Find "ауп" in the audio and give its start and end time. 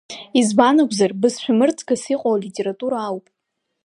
3.07-3.25